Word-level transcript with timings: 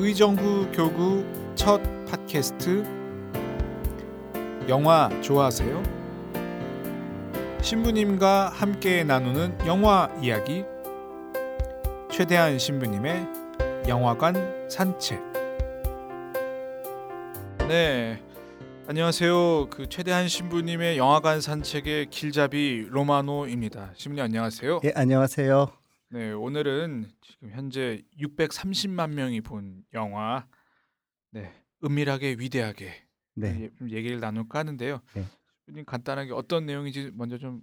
의정부 0.00 0.70
교구 0.70 1.26
첫 1.56 1.82
팟캐스트. 2.06 2.84
영화 4.68 5.10
좋아하세요? 5.22 5.82
신부님과 7.60 8.50
함께 8.50 9.02
나누는 9.02 9.66
영화 9.66 10.08
이야기. 10.22 10.64
최대한 12.12 12.60
신부님의 12.60 13.26
영화관 13.88 14.68
산책. 14.70 15.20
네. 17.66 18.22
안녕하세요. 18.86 19.68
그 19.68 19.88
최대한 19.88 20.28
신부님의 20.28 20.96
영화관 20.96 21.40
산책의 21.40 22.06
길잡이 22.10 22.86
로마노입니다. 22.88 23.90
신부님 23.96 24.24
안녕하세요. 24.26 24.80
예, 24.84 24.92
안녕하세요. 24.94 25.87
네, 26.10 26.32
오늘은 26.32 27.10
지금 27.20 27.50
현재 27.50 28.02
630만 28.18 29.12
명이 29.12 29.42
본 29.42 29.84
영화 29.92 30.46
네, 31.32 31.52
은밀하게 31.84 32.36
위대하게 32.38 32.92
네. 33.34 33.58
예, 33.60 33.70
좀 33.76 33.90
얘기를 33.90 34.18
나눌까 34.18 34.58
하는데요. 34.60 35.00
네. 35.14 35.24
님 35.70 35.84
간단하게 35.84 36.32
어떤 36.32 36.64
내용인지 36.64 37.10
먼저 37.14 37.36
좀 37.36 37.60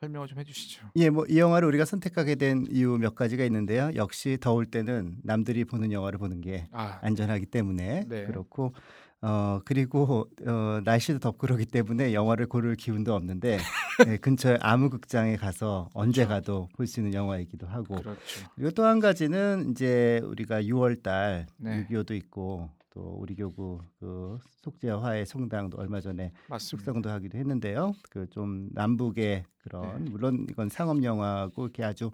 설명을 0.00 0.28
좀 0.28 0.38
해주시죠. 0.38 0.90
예, 0.96 1.08
뭐 1.08 1.24
이 1.30 1.38
영화를 1.38 1.66
우리가 1.68 1.86
선택하게 1.86 2.34
된 2.34 2.66
이유 2.70 2.98
몇 2.98 3.14
가지가 3.14 3.44
있는데요. 3.44 3.90
역시 3.94 4.36
더울 4.42 4.66
때는 4.66 5.16
남들이 5.24 5.64
보는 5.64 5.90
영화를 5.90 6.18
보는 6.18 6.42
게 6.42 6.68
아, 6.72 6.98
안전하기 7.00 7.46
때문에 7.46 8.04
네. 8.06 8.26
그렇고 8.26 8.74
어 9.22 9.60
그리고 9.64 10.28
어 10.46 10.80
날씨도 10.84 11.18
덥고 11.20 11.38
그러기 11.38 11.66
때문에 11.66 12.12
영화를 12.14 12.46
고를 12.46 12.76
기운도 12.76 13.14
없는데 13.14 13.58
예, 14.08 14.16
근처에 14.18 14.58
아무 14.60 14.90
극장에 14.90 15.36
가서 15.36 15.88
언제 15.94 16.26
그렇죠. 16.26 16.28
가도 16.28 16.68
볼 16.76 16.86
수 16.86 17.00
있는 17.00 17.14
영화이기도 17.14 17.66
하고 17.66 17.96
그렇죠. 17.96 18.20
그리고 18.54 18.70
또 18.72 18.84
한 18.84 19.00
가지는 19.00 19.70
이제 19.70 20.20
우리가 20.24 20.62
6월 20.62 21.02
달 21.02 21.46
네. 21.56 21.86
6.25도 21.90 22.14
있고 22.16 22.70
또 22.96 23.18
우리 23.20 23.34
교구 23.34 23.78
그 24.00 24.38
속죄화의 24.62 25.26
성당도 25.26 25.76
얼마 25.78 26.00
전에 26.00 26.32
맞습니다. 26.48 26.58
숙성도 26.58 27.10
하기도 27.10 27.36
했는데요. 27.36 27.92
그 28.10 28.26
좀 28.30 28.68
남북의 28.72 29.44
그런 29.58 30.04
네. 30.04 30.10
물론 30.10 30.46
이건 30.50 30.70
상업 30.70 31.02
영화고 31.04 31.64
이렇게 31.64 31.84
아주 31.84 32.10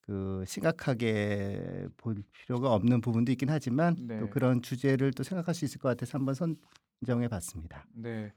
그 0.00 0.44
심각하게 0.46 1.86
볼 1.96 2.16
필요가 2.32 2.72
없는 2.74 3.00
부분도 3.00 3.30
있긴 3.32 3.48
하지만 3.48 3.96
네. 4.08 4.18
또 4.18 4.28
그런 4.28 4.60
주제를 4.60 5.12
또 5.12 5.22
생각할 5.22 5.54
수 5.54 5.64
있을 5.64 5.78
것 5.78 5.88
같아서 5.88 6.18
한번 6.18 6.34
선정해 6.34 7.28
봤습니다. 7.28 7.84
네, 7.94 8.32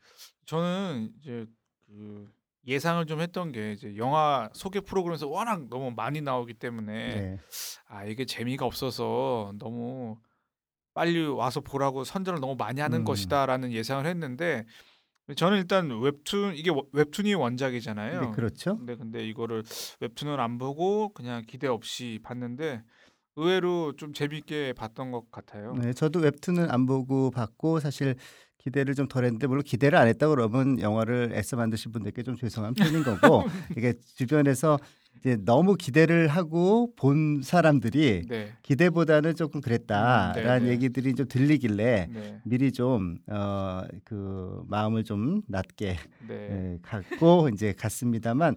저는 0.45 1.13
이제 1.19 1.45
그 1.87 2.29
예상을 2.67 3.05
좀 3.07 3.21
했던 3.21 3.51
게 3.51 3.71
이제 3.71 3.95
영화 3.97 4.49
소개 4.53 4.81
프로그램에서 4.81 5.27
워낙 5.27 5.67
너무 5.69 5.91
많이 5.91 6.21
나오기 6.21 6.53
때문에 6.55 7.19
네. 7.21 7.39
아 7.87 8.05
이게 8.05 8.25
재미가 8.25 8.65
없어서 8.65 9.53
너무 9.57 10.17
빨리 10.97 11.23
와서 11.27 11.61
보라고 11.61 12.03
선전을 12.03 12.39
너무 12.39 12.55
많이 12.57 12.81
하는 12.81 12.99
음. 13.01 13.03
것이다라는 13.03 13.71
예상을 13.71 14.03
했는데 14.07 14.65
저는 15.35 15.59
일단 15.59 15.91
웹툰 16.01 16.55
이게 16.55 16.71
워- 16.71 16.87
웹툰이 16.91 17.35
원작이잖아요. 17.35 18.21
네, 18.21 18.31
그렇죠. 18.31 18.77
근데 18.77 18.95
근데 18.95 19.27
이거를 19.27 19.61
웹툰을 19.99 20.39
안 20.39 20.57
보고 20.57 21.09
그냥 21.13 21.43
기대 21.45 21.67
없이 21.67 22.19
봤는데 22.23 22.81
의외로 23.35 23.93
좀 23.95 24.11
재밌게 24.11 24.73
봤던 24.73 25.11
것 25.11 25.29
같아요. 25.29 25.73
네, 25.75 25.93
저도 25.93 26.19
웹툰은 26.21 26.71
안 26.71 26.87
보고 26.87 27.29
봤고 27.29 27.79
사실 27.79 28.15
기대를 28.57 28.95
좀 28.95 29.07
덜했는데 29.07 29.45
물론 29.45 29.61
기대를 29.63 29.99
안 29.99 30.07
했다 30.07 30.27
그러면 30.29 30.79
영화를 30.81 31.31
애써 31.35 31.57
만드신 31.57 31.91
분들께 31.91 32.23
좀 32.23 32.35
죄송한 32.35 32.73
편인 32.73 33.03
거고 33.03 33.43
이게 33.77 33.93
주변에서 34.15 34.79
이제 35.19 35.37
너무 35.43 35.75
기대를 35.75 36.27
하고 36.27 36.93
본 36.95 37.41
사람들이 37.43 38.23
네, 38.27 38.53
기대보다는 38.61 39.35
조금 39.35 39.61
그랬다라는 39.61 40.43
음, 40.43 40.43
네, 40.43 40.59
네. 40.59 40.71
얘기들이 40.71 41.13
좀 41.15 41.27
들리길래 41.27 42.09
네, 42.13 42.41
미리 42.43 42.71
좀 42.71 43.17
어 43.29 43.83
그 44.03 44.63
마음을 44.67 45.03
좀 45.03 45.41
낮게 45.47 45.95
네, 46.27 46.33
예, 46.51 46.79
갖고 46.81 47.49
이제 47.53 47.73
갔습니다만 47.73 48.55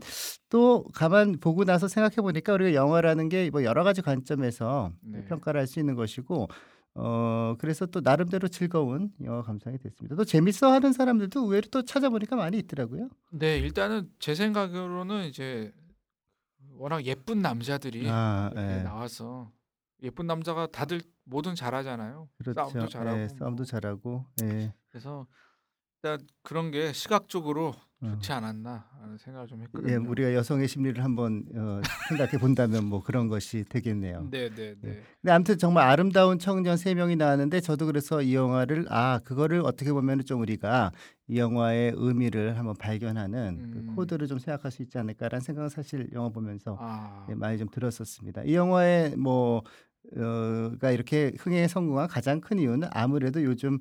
또 0.49 0.85
가만 0.95 1.37
보고 1.41 1.65
나서 1.65 1.89
생각해 1.89 2.17
보니까 2.17 2.53
우리가 2.55 2.75
영화라는 2.75 3.29
게 3.29 3.51
뭐 3.51 3.65
여러 3.65 3.83
가지 3.85 4.03
관점에서 4.03 4.93
네. 5.03 5.25
평가를 5.25 5.61
할 5.61 5.67
수 5.67 5.79
있는 5.81 5.95
것이고 5.95 6.49
어 6.95 7.55
그래서 7.59 7.87
또 7.87 8.01
나름대로 8.01 8.49
즐거운 8.49 9.11
영화 9.25 9.43
감상이 9.43 9.79
됐습니다. 9.79 10.17
또 10.17 10.25
재밌어 10.25 10.73
하는 10.73 10.93
사람들도 10.93 11.41
의외로 11.45 11.69
또 11.71 11.83
찾아보니까 11.83 12.35
많이 12.37 12.59
있더라고요. 12.59 13.09
네. 13.31 13.59
일단은 13.59 14.09
제 14.19 14.35
생각으로는 14.35 15.27
이제 15.29 15.73
워낙 16.77 17.05
예쁜 17.05 17.43
남자들이 17.43 18.09
아, 18.11 18.51
예. 18.57 18.83
나와서 18.83 19.51
예쁜 20.03 20.27
남자가 20.27 20.67
다들 20.67 21.03
뭐든 21.25 21.55
잘하잖아요. 21.55 22.29
싸움도 22.55 22.73
그렇죠. 22.73 22.89
잘하고 22.89 23.19
예, 23.19 23.27
뭐. 23.27 23.37
싸움도 23.37 23.65
잘하고. 23.65 24.25
예. 24.45 24.75
그래서 24.89 25.27
일단 26.03 26.19
그런 26.43 26.71
게 26.71 26.93
시각적으로 26.93 27.75
어. 28.03 28.13
좋지 28.15 28.33
않았나 28.33 28.87
하는 29.03 29.19
생각을 29.19 29.47
좀 29.47 29.61
했거든요. 29.61 29.93
예, 29.93 29.97
우리가 29.97 30.33
여성의 30.33 30.67
심리를 30.67 31.05
한번 31.05 31.45
어, 31.55 31.83
생각해 32.09 32.39
본다면 32.39 32.87
뭐 32.87 33.03
그런 33.03 33.29
것이 33.29 33.65
되겠네요. 33.69 34.27
네, 34.31 34.49
네, 34.49 34.75
네. 34.81 35.03
근데 35.21 35.33
아무튼 35.33 35.59
정말 35.59 35.87
아름다운 35.87 36.39
청년 36.39 36.79
세 36.79 36.95
명이 36.95 37.17
나왔는데 37.17 37.61
저도 37.61 37.85
그래서 37.85 38.23
이 38.23 38.35
영화를 38.35 38.87
아 38.89 39.21
그거를 39.23 39.61
어떻게 39.61 39.93
보면 39.93 40.25
좀 40.25 40.41
우리가 40.41 40.93
이 41.29 41.39
영화의 41.39 41.93
의미를 41.95 42.57
한번 42.57 42.75
발견하는 42.77 43.59
음. 43.61 43.71
그 43.75 43.95
코드를 43.95 44.27
좀 44.27 44.39
생각할 44.39 44.71
수 44.71 44.81
있지 44.81 44.97
않을까라는 44.97 45.43
생각은 45.43 45.69
사실 45.69 46.09
영화 46.15 46.31
보면서 46.31 46.79
아, 46.81 47.27
예, 47.29 47.35
많이 47.35 47.59
좀 47.59 47.69
들었었습니다. 47.69 48.45
이 48.45 48.55
영화의 48.55 49.17
뭐 49.19 49.63
어가 50.17 50.91
이렇게 50.93 51.33
흥행에 51.39 51.69
성공한 51.69 52.09
가장 52.09 52.41
큰 52.41 52.59
이유는 52.59 52.89
아무래도 52.93 53.45
요즘 53.45 53.79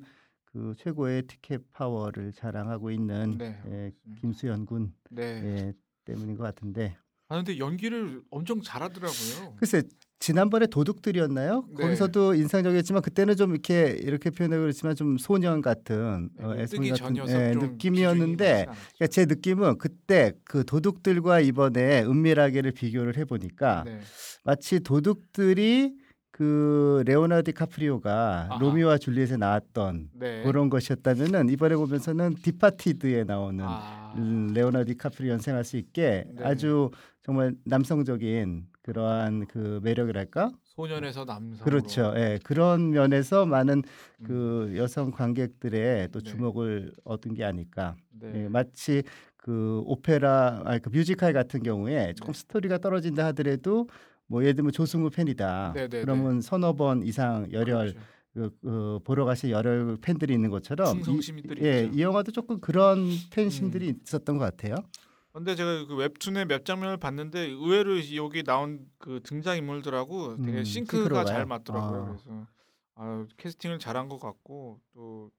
그 0.52 0.74
최고의 0.78 1.22
티켓 1.22 1.62
파워를 1.70 2.32
자랑하고 2.32 2.90
있는 2.90 3.38
네. 3.38 3.56
예, 3.68 3.92
김수현 4.20 4.66
군 4.66 4.92
네. 5.10 5.22
예, 5.22 5.72
때문인 6.04 6.36
것 6.36 6.42
같은데 6.42 6.96
아 7.28 7.36
근데 7.36 7.58
연기를 7.58 8.22
엄청 8.30 8.60
잘하더라고요. 8.60 9.54
글쎄 9.56 9.84
지난번에 10.18 10.66
도둑들이었나요? 10.66 11.64
네. 11.68 11.84
거기서도 11.84 12.34
인상적이었지만 12.34 13.02
그때는 13.02 13.36
좀 13.36 13.52
이렇게 13.52 13.96
이렇게 14.00 14.30
표현하고 14.30 14.62
그렇지만 14.62 14.96
좀 14.96 15.16
소년 15.16 15.62
같은 15.62 16.28
네, 16.36 16.44
어, 16.44 16.56
애송 16.58 16.86
같은 16.88 17.16
예, 17.28 17.52
좀 17.52 17.60
느낌이었는데 17.60 18.66
그러니까 18.66 19.06
제 19.06 19.26
느낌은 19.26 19.78
그때 19.78 20.32
그 20.44 20.64
도둑들과 20.64 21.40
이번에 21.40 22.02
은밀하게를 22.02 22.72
비교를 22.72 23.16
해보니까. 23.16 23.84
네. 23.86 24.00
마치 24.44 24.80
도둑들이 24.80 25.94
그 26.40 27.02
레오나르도 27.04 27.50
디카프리오가 27.52 28.46
아하. 28.48 28.58
로미오와 28.58 28.96
줄리엣에 28.96 29.36
나왔던 29.36 30.08
네. 30.14 30.42
그런 30.42 30.70
것이었다면은 30.70 31.50
이번에 31.50 31.76
보면서는 31.76 32.36
디파티드에 32.36 33.24
나오는 33.24 33.62
아, 33.68 34.14
음, 34.16 34.48
레오나르도 34.54 34.90
디카프리오 34.92 35.32
연상할 35.32 35.64
수 35.64 35.76
있게 35.76 36.24
네. 36.34 36.42
아주 36.42 36.92
정말 37.20 37.52
남성적인 37.66 38.68
그러한 38.80 39.48
그 39.48 39.80
매력이랄까 39.82 40.50
소년에서 40.64 41.26
남성. 41.26 41.62
그렇죠. 41.62 42.14
예, 42.16 42.38
그런 42.42 42.88
면에서 42.88 43.44
많은 43.44 43.82
음. 44.20 44.24
그 44.24 44.72
여성 44.76 45.10
관객들의 45.10 46.08
또 46.10 46.20
네. 46.20 46.30
주목을 46.30 46.92
얻은 47.04 47.34
게 47.34 47.44
아닐까. 47.44 47.96
네. 48.18 48.44
예, 48.44 48.48
마치 48.48 49.02
그 49.36 49.82
오페라, 49.84 50.62
아니 50.64 50.80
그 50.80 50.88
뮤지컬 50.88 51.34
같은 51.34 51.62
경우에 51.62 52.14
조금 52.14 52.32
네. 52.32 52.38
스토리가 52.38 52.78
떨어진다 52.78 53.26
하더라도 53.26 53.88
뭐 54.30 54.42
예를 54.42 54.54
들면 54.54 54.70
조승우 54.70 55.10
팬이다. 55.10 55.72
네, 55.74 55.80
네, 55.82 55.88
네. 55.88 56.00
그러면 56.02 56.40
서너 56.40 56.74
번 56.74 57.02
이상 57.02 57.50
열혈 57.50 57.94
그렇죠. 57.94 58.00
그, 58.32 58.50
그 58.62 58.98
보러 59.02 59.24
가실 59.24 59.50
열혈 59.50 59.96
팬들이 60.00 60.32
있는 60.32 60.50
것처럼 60.50 60.94
충성 60.94 61.16
이, 61.16 61.22
시민들이 61.22 61.66
예, 61.66 61.80
있죠. 61.80 61.92
음. 61.92 61.98
이 61.98 62.02
영화도 62.02 62.30
조금 62.30 62.60
그런 62.60 63.08
팬심들이 63.32 63.92
있었던 64.04 64.38
것 64.38 64.44
같아요. 64.44 64.76
근데 65.32 65.56
제가 65.56 65.86
그 65.86 65.96
웹툰의 65.96 66.46
몇 66.46 66.64
장면을 66.64 66.96
봤는데 66.96 67.40
의외로 67.40 67.96
여기 68.14 68.44
나온 68.44 68.86
그 68.98 69.20
등장 69.24 69.56
인물들하고 69.56 70.36
되게 70.36 70.58
음, 70.58 70.64
싱크가 70.64 70.96
싱크로가요? 70.96 71.24
잘 71.24 71.46
맞더라고요. 71.46 72.00
아. 72.00 72.06
그래서 72.06 72.46
아, 72.94 73.26
캐스팅을 73.36 73.80
잘한 73.80 74.08
것 74.08 74.20
같고 74.20 74.80
또 74.94 75.30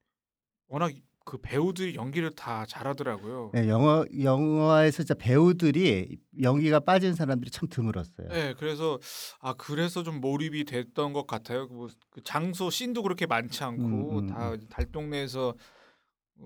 워낙 0.67 0.91
그 1.23 1.37
배우들이 1.37 1.95
연기를 1.95 2.31
다 2.31 2.65
잘하더라고요. 2.65 3.51
예, 3.55 3.67
영화 3.67 4.03
영화에서 4.21 4.97
진짜 4.97 5.13
배우들이 5.13 6.17
연기가 6.41 6.79
빠진 6.79 7.13
사람들이 7.13 7.51
참 7.51 7.69
드물었어요. 7.69 8.27
네, 8.29 8.53
그래서 8.57 8.99
아 9.39 9.53
그래서 9.53 10.03
좀 10.03 10.19
몰입이 10.19 10.65
됐던 10.65 11.13
것 11.13 11.27
같아요. 11.27 11.67
그, 11.67 11.73
뭐, 11.73 11.87
그 12.09 12.21
장소 12.23 12.69
씬도 12.69 13.03
그렇게 13.03 13.25
많지 13.25 13.63
않고 13.63 13.83
음, 13.83 14.17
음, 14.19 14.27
다 14.27 14.55
달동네에서 14.69 15.49
어, 15.49 15.53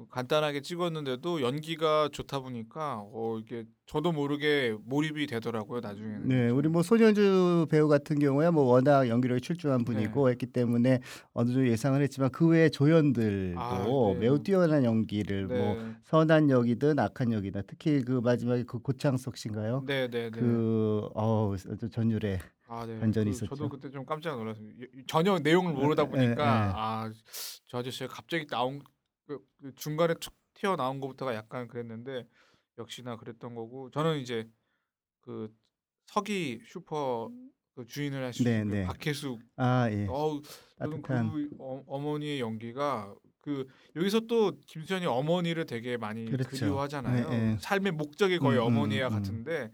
간단하게 0.09 0.61
찍었는데도 0.61 1.41
연기가 1.41 2.09
좋다 2.11 2.39
보니까 2.39 3.03
어 3.13 3.37
이게 3.39 3.65
저도 3.85 4.11
모르게 4.11 4.75
몰입이 4.85 5.25
되더라고요 5.27 5.79
나중에는. 5.79 6.27
네, 6.27 6.49
우리 6.49 6.67
뭐 6.67 6.83
손현주 6.83 7.67
배우 7.69 7.87
같은 7.87 8.19
경우야 8.19 8.51
뭐 8.51 8.63
워낙 8.63 9.07
연기력이 9.07 9.41
출중한 9.41 9.85
분이고 9.85 10.25
네. 10.27 10.31
했기 10.31 10.47
때문에 10.47 10.99
어느 11.33 11.51
정도 11.53 11.67
예상을 11.67 12.01
했지만 12.01 12.29
그 12.31 12.47
외에 12.47 12.69
조연들도 12.69 13.59
아, 13.59 13.85
네. 14.13 14.19
매우 14.19 14.39
뛰어난 14.43 14.83
연기를 14.83 15.47
네. 15.47 15.57
뭐 15.57 15.93
선한 16.03 16.49
역이든 16.49 16.99
악한 16.99 17.31
역이든 17.31 17.63
특히 17.67 18.01
그 18.03 18.19
마지막에 18.21 18.63
그 18.63 18.79
고창석 18.79 19.37
씨인가요? 19.37 19.83
네, 19.85 20.09
네, 20.09 20.29
네. 20.29 20.31
그 20.31 21.07
어우 21.13 21.55
전율에 21.91 22.39
아, 22.67 22.85
네. 22.85 22.99
반전이 22.99 23.25
그 23.25 23.29
있었죠. 23.29 23.55
저도 23.55 23.69
그때 23.69 23.89
좀 23.91 24.05
깜짝 24.05 24.35
놀랐습니다. 24.37 24.85
이- 24.93 25.03
전혀 25.07 25.37
내용을 25.39 25.73
모르다 25.73 26.03
네, 26.03 26.09
보니까 26.09 26.25
네, 26.59 26.65
네. 26.67 26.73
아, 26.75 27.11
저 27.67 27.77
아저씨가 27.77 28.07
갑자기 28.13 28.47
나온 28.47 28.81
그, 29.25 29.39
그 29.61 29.73
중간에 29.75 30.13
툭 30.15 30.33
튀어 30.53 30.75
나온 30.75 30.99
것부터가 30.99 31.35
약간 31.35 31.67
그랬는데 31.67 32.27
역시나 32.77 33.17
그랬던 33.17 33.55
거고 33.55 33.89
저는 33.91 34.19
이제 34.19 34.49
그 35.21 35.53
서기 36.05 36.61
슈퍼 36.65 37.29
그 37.73 37.85
주인을 37.85 38.23
하신 38.23 38.45
네, 38.45 38.63
그 38.63 38.69
네. 38.69 38.85
박혜숙 38.85 39.41
아 39.57 39.89
예. 39.91 40.05
어우 40.07 40.41
저는 40.77 41.01
따뜻한 41.01 41.31
그 41.31 41.49
어, 41.59 41.83
어머니의 41.87 42.39
연기가 42.39 43.13
그 43.41 43.67
여기서 43.95 44.21
또 44.21 44.57
김수현이 44.67 45.05
어머니를 45.05 45.65
되게 45.65 45.97
많이 45.97 46.25
그렇죠. 46.25 46.49
그리워하잖아요. 46.49 47.29
네, 47.29 47.37
네. 47.53 47.57
삶의 47.59 47.91
목적이 47.93 48.39
거의 48.39 48.57
음, 48.59 48.61
음, 48.63 48.67
어머니와 48.67 49.09
음. 49.09 49.11
같은데 49.11 49.71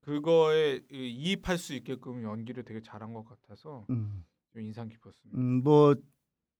그거에 0.00 0.80
이- 0.90 1.08
이입할 1.10 1.58
수 1.58 1.72
있게끔 1.74 2.22
연기를 2.22 2.64
되게 2.64 2.80
잘한 2.80 3.12
것 3.12 3.24
같아서 3.24 3.86
음. 3.90 4.24
좀 4.52 4.62
인상 4.62 4.88
깊었습니다. 4.88 5.38
음, 5.38 5.62
뭐 5.62 5.94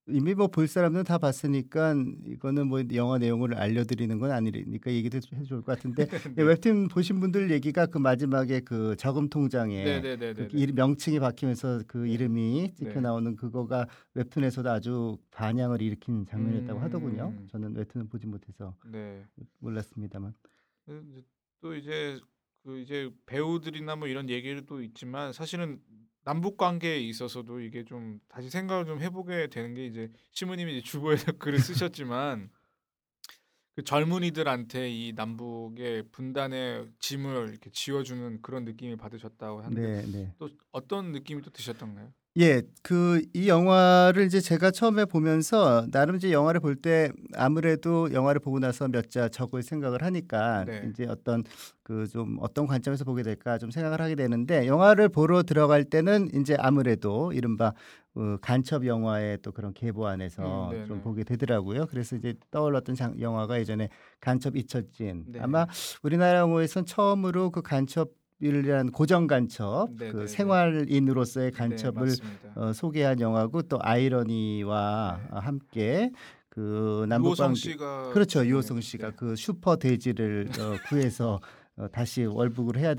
이미 0.09 0.35
뭐 0.35 0.47
볼 0.47 0.69
사람들은 0.69 1.05
다 1.05 1.19
봤으니까 1.19 1.95
이거는 2.27 2.69
뭐 2.69 2.81
영화 2.95 3.19
내용을 3.19 3.55
알려드리는 3.55 4.19
건 4.21 4.31
아니니까 4.31 4.93
얘기도 4.93 5.19
좋을 5.19 5.63
것 5.63 5.65
같은데 5.65 6.07
예, 6.39 6.43
웹툰 6.43 6.87
보신 6.89 7.19
분들 7.19 7.51
얘기가 7.51 7.87
그 7.87 7.99
마지막에 7.99 8.61
그 8.61 8.95
저금 8.97 9.29
통장에 9.29 9.83
네네네네. 9.85 10.49
그 10.49 10.57
이름- 10.57 10.77
명칭이 10.77 11.19
바뀌면서 11.19 11.83
그 11.89 11.99
네. 11.99 12.11
이름이 12.13 12.75
찍혀 12.77 12.95
네. 12.95 13.01
나오는 13.01 13.35
그거가 13.35 13.89
웹툰에서도 14.15 14.71
아주 14.71 15.19
반향을 15.33 15.83
일으킨 15.83 16.25
장면이었다고 16.25 16.79
음. 16.79 16.85
하더군요. 16.85 17.35
저는 17.51 17.75
웹툰을 17.75 18.07
보지 18.07 18.29
못해서 18.29 18.77
네. 18.89 19.25
몰랐습니다만. 19.59 20.35
또 21.61 21.75
이제 21.75 22.21
그 22.63 22.79
이제 22.79 23.11
배우들이나 23.27 23.97
뭐 23.97 24.07
이런 24.07 24.29
얘기를 24.31 24.65
또 24.67 24.81
있지만 24.83 25.33
사실은 25.33 25.81
남북 26.27 26.57
관계에 26.57 26.99
있어서도 26.99 27.61
이게 27.61 27.85
좀 27.85 28.19
다시 28.29 28.51
생각을 28.51 28.85
좀 28.85 29.01
해보게 29.01 29.47
되는 29.47 29.75
게 29.75 29.87
이제 29.87 30.11
시무님이 30.33 30.79
이제 30.79 30.83
주보에서 30.83 31.31
글을 31.39 31.61
쓰셨지만 31.61 32.51
그 33.77 33.85
젊은이들한테 33.85 34.91
이 34.91 35.13
남북의 35.15 36.09
분단의 36.11 36.91
짐을 36.99 37.51
이렇게 37.51 37.71
지워주는 37.71 38.43
그런 38.43 38.65
느낌을 38.65 38.97
받으셨다고 38.97 39.63
하는데 39.63 39.81
네, 39.81 40.11
네. 40.11 40.35
또 40.39 40.51
어떤 40.73 41.13
느낌이 41.13 41.43
또 41.43 41.51
드셨던가요? 41.51 42.13
예, 42.39 42.63
그 42.83 43.23
이 43.35 43.49
영화를 43.49 44.25
이제 44.27 44.41
제가 44.41 44.71
처음에 44.71 45.07
보면서 45.07 45.87
나름 45.91 46.17
이제 46.17 46.31
영화를 46.33 46.61
볼 46.61 46.77
때 46.77 47.11
아무래도 47.35 48.13
영화를 48.13 48.41
보고 48.41 48.59
나서 48.59 48.89
몇 48.89 49.09
자 49.09 49.29
적을 49.31 49.63
생각을 49.63 50.03
하니까 50.03 50.65
네. 50.67 50.83
이제 50.91 51.07
어떤 51.09 51.43
그 51.83 52.07
좀 52.13 52.37
어떤 52.41 52.67
관점에서 52.67 53.05
보게 53.05 53.23
될까 53.23 53.57
좀 53.59 53.71
생각을 53.71 54.01
하게 54.03 54.15
되는데 54.17 54.67
영화를 54.67 55.09
보러 55.09 55.43
들어갈 55.43 55.85
때는 55.85 56.29
이제 56.35 56.55
아무래도 56.59 57.33
이른바 57.33 57.73
어, 58.15 58.37
간첩 58.43 58.85
영화의 58.87 59.39
또 59.43 59.53
그런 59.53 59.73
계보 59.73 60.07
안에서 60.07 60.67
음, 60.67 60.71
네네. 60.73 60.87
좀 60.87 61.01
보게 61.01 61.25
되더라고요. 61.25 61.87
그래서 61.87 62.17
이제 62.17 62.35
떠올랐던 62.51 62.95
장, 62.97 63.19
영화가 63.21 63.59
예전에 63.61 63.89
간첩 64.21 64.57
이철진 64.57 65.25
네. 65.29 65.39
아마 65.41 65.67
우리나라 66.03 66.41
영화에선 66.41 66.85
처음으로 66.87 67.51
그 67.51 67.63
간첩 67.63 68.11
이란 68.39 68.91
고정 68.91 69.27
간첩 69.27 69.89
네네네. 69.97 70.13
그 70.13 70.27
생활인으로서의 70.27 71.51
네, 71.53 71.57
간첩을 71.57 72.01
맞습니다. 72.03 72.53
어, 72.55 72.73
소개한 72.73 73.21
영화고 73.21 73.63
또 73.63 73.79
아이러니와 73.81 75.21
네. 75.23 75.39
함께 75.39 76.11
그 76.51 77.07
남북 77.09 77.37
관계 77.37 77.55
씨가 77.55 78.11
그렇죠 78.13 78.43
네, 78.43 78.49
유호성 78.49 78.81
씨가 78.81 79.11
네. 79.11 79.17
그 79.17 79.37
슈퍼 79.37 79.77
돼지를 79.77 80.49
어, 80.59 80.77
구해서 80.89 81.41
어, 81.77 81.89
다시 81.89 82.25
월북을 82.25 82.79
해야 82.79 82.95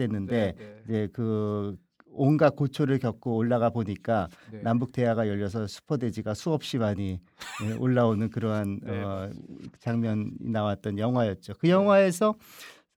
네, 0.55 0.55
네, 0.57 0.81
이제 0.87 1.07
그 1.13 1.75
온갖 2.17 2.55
고초를 2.55 2.97
겪고 2.97 3.35
올라가 3.35 3.69
보니까 3.69 4.27
네. 4.51 4.61
남북 4.63 4.91
대화가 4.91 5.27
열려서 5.27 5.67
슈퍼 5.67 5.97
돼지가 5.97 6.33
수없이 6.33 6.79
많이 6.79 7.19
예, 7.63 7.73
올라오는 7.73 8.29
그러한 8.29 8.79
네, 8.83 9.03
어, 9.03 9.29
장면이 9.79 10.31
나왔던 10.39 10.97
영화였죠. 10.97 11.53
그 11.59 11.69
영화에서 11.69 12.35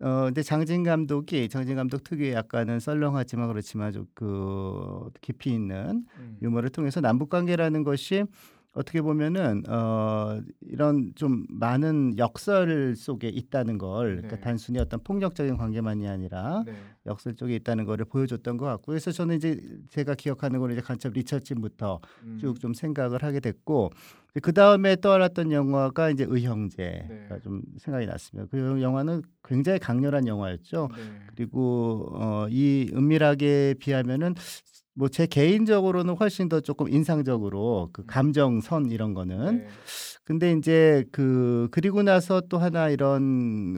어 0.03 0.25
근데 0.25 0.43
장진 0.43 0.83
감독이 0.83 1.49
장진 1.49 1.77
감독 1.77 2.03
특유의 2.05 2.33
약간은 2.33 2.81
썰렁하지만 2.81 3.49
그렇지만 3.49 3.93
좀그 3.93 5.11
깊이 5.21 5.53
있는 5.53 6.05
음. 6.19 6.39
유머를 6.41 6.71
통해서 6.71 7.01
남북 7.01 7.29
관계라는 7.29 7.85
것이 7.85 8.25
어떻게 8.73 9.03
보면은 9.03 9.65
어 9.69 10.41
이런 10.61 11.13
좀 11.17 11.45
많은 11.49 12.17
역설 12.19 12.95
속에 12.95 13.29
있다는 13.29 13.79
걸 13.79 14.17
그러니까 14.17 14.37
네. 14.37 14.41
단순히 14.41 14.79
어떤 14.79 15.01
폭력적인 15.03 15.57
관계만이 15.57 16.07
아니라 16.07 16.63
네. 16.65 16.75
역설 17.07 17.35
쪽에 17.35 17.57
있다는 17.57 17.85
거를 17.85 18.05
보여줬던 18.05 18.59
것 18.59 18.67
같고 18.67 18.85
그래서 18.87 19.11
저는 19.11 19.37
이제 19.37 19.61
제가 19.89 20.15
기억하는 20.15 20.61
거는 20.61 20.77
이제 20.77 20.83
간첩 20.83 21.13
리처진부터 21.13 22.01
음. 22.23 22.39
쭉좀 22.39 22.75
생각을 22.75 23.25
하게 23.25 23.41
됐고 23.41 23.91
그 24.41 24.53
다음에 24.53 24.95
떠올랐던 24.95 25.51
영화가 25.51 26.11
이제 26.11 26.25
의형제가 26.29 27.09
네. 27.09 27.41
좀 27.43 27.63
생각이 27.79 28.07
났습니다. 28.07 28.49
그 28.53 28.81
영화는 28.81 29.23
굉장히 29.43 29.81
강렬한 29.81 30.29
영화였죠. 30.29 30.89
네. 30.95 31.03
그리고 31.35 32.09
어, 32.13 32.47
이 32.49 32.89
은밀하게 32.95 33.75
비하면은 33.81 34.35
뭐 35.01 35.09
제 35.09 35.27
개인적으로는 35.27 36.15
훨씬 36.15 36.49
더 36.49 36.61
조금 36.61 36.89
인상적으로 36.89 37.89
그 37.93 38.05
감정선 38.07 38.91
이런 38.91 39.15
거는 39.15 39.59
네. 39.59 39.67
근데 40.25 40.53
이제 40.53 41.05
그 41.11 41.69
그리고 41.73 42.03
나서 42.03 42.43
또 42.43 42.59
하나 42.59 42.89
이런 42.91 43.23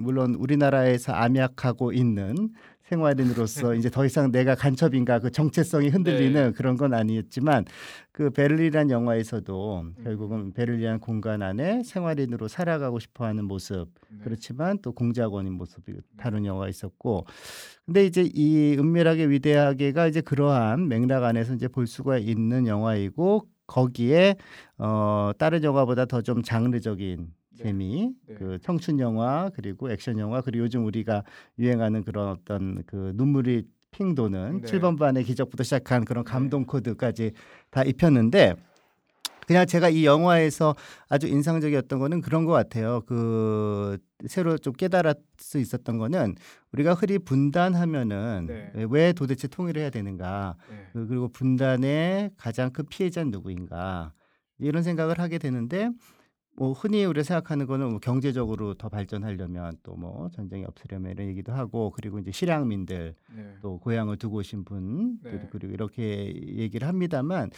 물론 0.03 0.35
우리나라에서 0.35 1.13
암약하고 1.13 1.93
있는 1.93 2.51
생활인으로서 2.93 3.75
이제 3.75 3.89
더 3.91 4.05
이상 4.05 4.31
내가 4.31 4.55
간첩인가 4.55 5.19
그 5.19 5.31
정체성이 5.31 5.89
흔들리는 5.89 6.33
네. 6.33 6.53
그런 6.53 6.77
건 6.77 6.93
아니었지만 6.95 7.65
그 8.13 8.31
베를린이라는 8.31 8.91
영화에서도 8.91 9.81
음. 9.81 9.95
결국은 10.05 10.53
베를린이라는 10.53 11.01
공간 11.01 11.43
안에 11.43 11.83
생활인으로 11.85 12.49
살아가고 12.49 12.99
싶어하는 12.99 13.45
모습 13.47 13.89
네. 14.11 14.19
그렇지만 14.25 14.79
또 14.83 14.93
공작원인 14.93 15.55
모습이 15.55 15.95
다른 16.19 16.45
영화가 16.45 16.69
있었고 16.69 17.25
근데 17.87 18.05
이제 18.05 18.29
이 18.35 18.77
은밀하게 18.79 19.29
위대하게가 19.31 20.07
이제 20.09 20.21
그러한 20.21 20.89
맥락 20.89 21.25
안에서 21.25 21.55
이제 21.55 21.69
볼 21.69 21.87
수가 21.87 22.19
있는 22.19 22.67
영화이고 22.67 23.47
거기에 23.67 24.37
어 24.79 25.31
다른 25.39 25.63
영화보다 25.65 26.05
더 26.05 26.21
좀 26.23 26.43
장르적인 26.43 27.17
네. 27.19 27.27
재미 27.63 28.15
네. 28.27 28.35
그 28.35 28.59
청춘 28.61 28.99
영화 28.99 29.51
그리고 29.55 29.91
액션 29.91 30.19
영화 30.19 30.41
그리고 30.41 30.65
요즘 30.65 30.85
우리가 30.85 31.23
유행하는 31.59 32.03
그런 32.05 32.29
어떤 32.29 32.83
그 32.87 33.13
눈물이 33.15 33.65
핑 33.91 34.15
도는 34.15 34.63
네. 34.63 34.67
칠 34.67 34.81
7번 34.81 34.99
반의 34.99 35.23
기적부터 35.25 35.63
시작한 35.63 36.05
그런 36.05 36.25
네. 36.25 36.31
감동 36.31 36.65
코드까지 36.65 37.33
다 37.71 37.83
입혔는데 37.85 38.55
그냥 39.47 39.67
제가 39.67 39.89
이 39.91 40.07
영화에서 40.07 40.75
아주 41.09 41.27
인상적이었던 41.27 41.99
거는 41.99 42.21
그런 42.21 42.45
것 42.45 42.53
같아요. 42.53 43.01
그 43.07 43.99
새로 44.27 44.57
좀 44.57 44.73
깨달을 44.73 45.15
수 45.37 45.59
있었던 45.59 45.99
거는 45.99 46.37
우리가 46.73 46.95
흔히 46.95 47.19
분단하면은 47.19 48.47
네. 48.47 48.73
왜 48.89 49.13
도대체 49.13 49.49
통일을 49.49 49.83
해야 49.83 49.91
되는가? 49.91 50.55
네. 50.71 50.87
그- 50.93 51.07
그리고 51.09 51.29
분단의 51.29 52.31
가장 52.39 52.71
큰 52.71 52.85
피해자는 52.89 53.31
누구인가? 53.33 54.13
이런 54.59 54.85
생각을 54.85 55.19
하게 55.19 55.39
되는데 55.39 55.91
뭐 56.57 56.73
흔히 56.73 57.05
우리가 57.05 57.25
생각하는 57.25 57.67
거는 57.67 57.91
뭐 57.91 57.99
경제적으로 57.99 58.75
더 58.75 58.89
발전하려면 58.89 59.77
또 59.83 59.95
뭐 59.97 60.29
전쟁이 60.31 60.65
없으려면 60.65 61.13
이런 61.13 61.29
얘기도 61.29 61.53
하고 61.53 61.91
그리고 61.91 62.19
이제 62.19 62.33
실향민들 62.33 63.15
네. 63.37 63.55
또 63.63 63.79
고향을 63.79 64.17
두고 64.17 64.39
오신 64.39 64.65
분들 64.65 65.31
네. 65.41 65.49
그리고 65.51 65.73
이렇게 65.73 66.35
얘기를 66.35 66.89
합니다만 66.89 67.51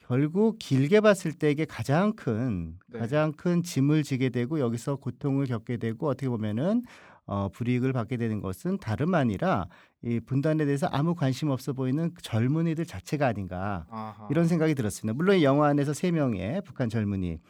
결국 0.00 0.58
길게 0.58 1.00
봤을 1.00 1.32
때 1.32 1.50
이게 1.50 1.64
가장 1.64 2.14
큰 2.14 2.78
네. 2.88 2.98
가장 2.98 3.32
큰 3.32 3.62
짐을 3.62 4.02
지게 4.02 4.30
되고 4.30 4.60
여기서 4.60 4.96
고통을 4.96 5.46
겪게 5.46 5.76
되고 5.76 6.08
어떻게 6.08 6.28
보면은 6.28 6.82
어, 7.26 7.48
불이익을 7.50 7.92
받게 7.92 8.16
되는 8.16 8.40
것은 8.40 8.78
다름 8.78 9.14
아니라 9.14 9.68
이 10.02 10.20
분단에 10.20 10.64
대해서 10.64 10.86
아무 10.92 11.14
관심 11.14 11.50
없어 11.50 11.72
보이는 11.72 12.12
그 12.14 12.22
젊은이들 12.22 12.86
자체가 12.86 13.26
아닌가 13.26 13.86
아하. 13.90 14.28
이런 14.30 14.46
생각이 14.46 14.74
들었습니다. 14.74 15.16
물론 15.16 15.36
이 15.36 15.44
영화 15.44 15.68
안에서 15.68 15.92
세 15.92 16.12
명의 16.12 16.62
북한 16.62 16.88
젊은이는 16.88 17.40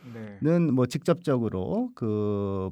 네. 0.40 0.59
뭐 0.73 0.87
직접적으로 0.87 1.90
그 1.95 2.71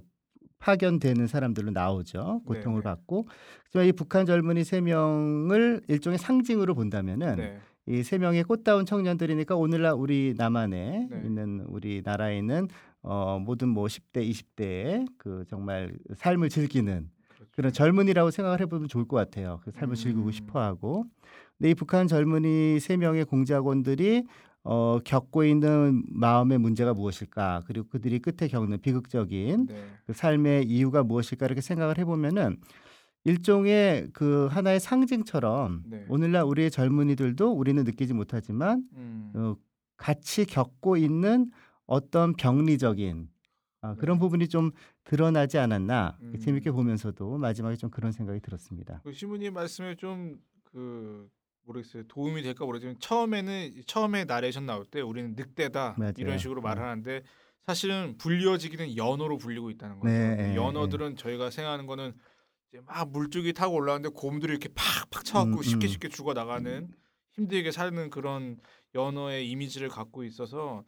파견되는 0.58 1.26
사람들로 1.26 1.72
나오죠. 1.72 2.40
고통을 2.46 2.82
네네. 2.82 2.94
받고 2.94 3.28
하지만 3.64 3.86
이 3.86 3.92
북한 3.92 4.24
젊은이 4.24 4.64
세 4.64 4.80
명을 4.80 5.82
일종의 5.88 6.18
상징으로 6.18 6.74
본다면은 6.74 7.36
네. 7.36 7.58
이세 7.88 8.18
명의 8.18 8.42
꽃다운 8.42 8.84
청년들이니까 8.84 9.54
오늘날 9.54 9.92
우리 9.92 10.34
남한에 10.36 11.08
네. 11.10 11.22
있는 11.24 11.64
우리 11.68 12.02
나라에 12.04 12.38
있는 12.38 12.66
어 13.02 13.38
모든 13.38 13.68
뭐 13.68 13.86
10대, 13.86 14.28
20대의 14.28 15.06
그 15.18 15.44
정말 15.48 15.94
삶을 16.16 16.48
즐기는 16.48 17.08
그런 17.56 17.72
젊은이라고 17.72 18.30
생각을 18.30 18.60
해 18.60 18.66
보면 18.66 18.86
좋을 18.88 19.08
것 19.08 19.16
같아요. 19.16 19.60
그 19.64 19.70
삶을 19.72 19.96
즐기고 19.96 20.26
음. 20.26 20.30
싶어 20.30 20.60
하고. 20.60 21.06
근데 21.56 21.70
이 21.70 21.74
북한 21.74 22.06
젊은이 22.06 22.78
3 22.80 22.98
명의 22.98 23.24
공작원들이 23.24 24.24
어 24.62 24.98
겪고 25.04 25.44
있는 25.44 26.04
마음의 26.08 26.58
문제가 26.58 26.92
무엇일까? 26.92 27.62
그리고 27.66 27.88
그들이 27.88 28.18
끝에 28.18 28.48
겪는 28.48 28.80
비극적인 28.80 29.66
네. 29.66 29.86
그 30.06 30.12
삶의 30.12 30.66
이유가 30.66 31.02
무엇일까? 31.02 31.46
이렇게 31.46 31.60
생각을 31.60 31.98
해 31.98 32.04
보면은 32.04 32.58
일종의 33.24 34.08
그 34.12 34.48
하나의 34.50 34.78
상징처럼 34.78 35.82
네. 35.86 36.04
오늘날 36.08 36.44
우리의 36.44 36.70
젊은이들도 36.70 37.52
우리는 37.52 37.82
느끼지 37.84 38.12
못하지만 38.12 38.84
음. 38.94 39.32
어 39.34 39.56
같이 39.96 40.44
겪고 40.44 40.98
있는 40.98 41.50
어떤 41.86 42.34
병리적인 42.34 43.28
아 43.80 43.94
그런 43.94 44.16
네. 44.16 44.20
부분이 44.20 44.48
좀 44.48 44.72
드러나지 45.06 45.58
않았나. 45.58 46.18
음. 46.20 46.38
재밌게 46.38 46.70
보면서도 46.70 47.38
마지막에 47.38 47.76
좀 47.76 47.90
그런 47.90 48.12
생각이 48.12 48.40
들었습니다. 48.40 49.00
그 49.02 49.12
신부님 49.12 49.54
말씀에 49.54 49.96
좀 49.96 50.38
그 50.76 51.26
모르겠어요. 51.64 52.02
도움이 52.06 52.42
될까 52.42 52.66
모르지만 52.66 52.96
처음에는 53.00 53.82
처음에 53.86 54.24
나레이션 54.24 54.66
나올 54.66 54.84
때 54.84 55.00
우리는 55.00 55.34
늑대다 55.34 55.94
맞아요. 55.96 56.12
이런 56.18 56.36
식으로 56.38 56.60
네. 56.60 56.68
말하는데 56.68 57.22
사실은 57.66 58.16
불려지기는 58.18 58.96
연어로 58.96 59.38
불리고 59.38 59.70
있다는 59.70 59.98
거죠. 59.98 60.12
네, 60.12 60.50
예, 60.52 60.54
연어들은 60.54 61.16
저희가 61.16 61.50
생각하는 61.50 61.86
거는 61.86 62.12
이제 62.68 62.80
막 62.86 63.10
물줄기 63.10 63.54
타고 63.54 63.74
올라오는데 63.74 64.10
곰들이 64.14 64.52
이렇게 64.52 64.68
팍팍 64.74 65.24
쳐갖고 65.24 65.56
음, 65.56 65.62
쉽게 65.62 65.86
음. 65.86 65.88
쉽게 65.88 66.08
죽어 66.08 66.34
나가는 66.34 66.88
힘들게 67.32 67.72
사는 67.72 68.10
그런 68.10 68.58
연어의 68.94 69.50
이미지를 69.50 69.88
갖고 69.88 70.24
있어서 70.24 70.84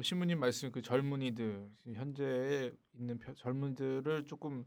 신부님 0.00 0.38
말씀 0.40 0.70
그 0.72 0.80
젊은이들 0.80 1.68
현재에 1.94 2.72
있는 2.98 3.18
펴- 3.18 3.34
젊은들을 3.34 4.24
조금 4.26 4.64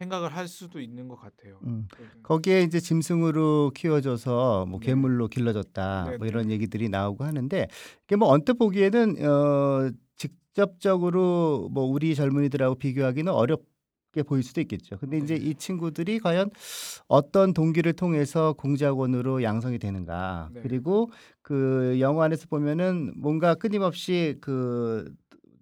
생각을 0.00 0.34
할 0.34 0.48
수도 0.48 0.80
있는 0.80 1.08
것 1.08 1.16
같아요. 1.16 1.58
음. 1.64 1.86
그래서 1.90 2.12
거기에 2.22 2.62
이제 2.62 2.80
짐승으로 2.80 3.72
키워져서 3.74 4.66
뭐 4.66 4.80
네. 4.80 4.86
괴물로 4.86 5.28
길러졌다 5.28 6.02
뭐 6.04 6.10
네네. 6.12 6.26
이런 6.28 6.50
얘기들이 6.50 6.88
나오고 6.88 7.24
하는데 7.24 7.68
이게 8.04 8.16
뭐 8.16 8.28
언뜻 8.28 8.54
보기에는 8.54 9.24
어 9.24 9.90
직접적으로 10.16 11.68
뭐 11.70 11.84
우리 11.84 12.14
젊은이들하고 12.14 12.76
비교하기는 12.76 13.32
어렵 13.32 13.62
게 14.12 14.22
보일 14.22 14.42
수도 14.42 14.60
있겠죠. 14.60 14.98
근데 14.98 15.18
이제 15.18 15.34
네. 15.38 15.40
이 15.40 15.54
친구들이 15.54 16.18
과연 16.18 16.50
어떤 17.06 17.54
동기를 17.54 17.92
통해서 17.92 18.54
공작원으로 18.54 19.42
양성이 19.42 19.78
되는가. 19.78 20.50
네. 20.52 20.60
그리고 20.62 21.10
그 21.42 21.98
영화 22.00 22.24
안에서 22.24 22.46
보면은 22.48 23.12
뭔가 23.16 23.54
끊임없이 23.54 24.36
그 24.40 25.04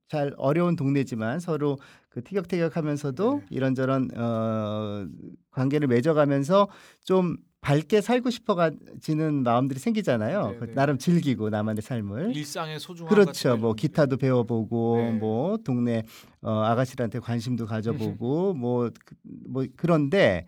잘 0.08 0.32
어려운 0.38 0.74
동네지만 0.74 1.38
서로 1.38 1.76
그 2.08 2.24
티격태격하면서도 2.24 3.40
네. 3.40 3.46
이런저런 3.50 4.08
어 4.16 5.06
관계를 5.50 5.86
맺어가면서 5.88 6.68
좀 7.04 7.36
밝게 7.68 8.00
살고 8.00 8.30
싶어지는 8.30 9.42
마음들이 9.42 9.78
생기잖아요. 9.78 10.54
그 10.58 10.64
네네. 10.64 10.74
나름 10.74 10.96
즐기고 10.96 11.50
나만의 11.50 11.82
삶을. 11.82 12.34
일상의 12.34 12.80
소중함 12.80 13.10
그렇죠. 13.10 13.58
뭐 13.58 13.74
기타도 13.74 14.16
배워보고 14.16 14.96
네. 14.96 15.12
뭐 15.12 15.58
동네 15.58 16.02
어, 16.40 16.62
아가씨들한테 16.62 17.18
관심도 17.18 17.66
가져보고 17.66 18.54
뭐, 18.56 18.88
그- 19.04 19.14
뭐 19.46 19.66
그런데 19.76 20.46